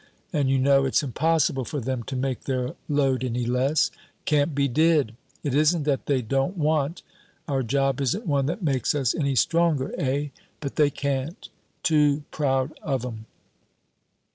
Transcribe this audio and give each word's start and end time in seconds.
And 0.33 0.49
you 0.49 0.57
know 0.57 0.83
it's 0.83 1.03
impossible 1.03 1.63
for 1.63 1.79
them 1.79 2.01
to 2.05 2.15
make 2.15 2.45
their 2.45 2.73
load 2.89 3.23
any 3.23 3.45
less. 3.45 3.91
Can't 4.25 4.55
be 4.55 4.67
did. 4.67 5.13
It 5.43 5.53
isn't 5.53 5.83
that 5.83 6.07
they 6.07 6.23
don't 6.23 6.57
want 6.57 7.03
our 7.47 7.61
job 7.61 8.01
isn't 8.01 8.25
one 8.25 8.47
that 8.47 8.63
makes 8.63 8.95
us 8.95 9.13
any 9.13 9.35
stronger, 9.35 9.93
eh? 9.99 10.29
But 10.59 10.75
they 10.75 10.89
can't. 10.89 11.47
Too 11.83 12.23
proud 12.31 12.73
of 12.81 13.05
'em." 13.05 13.27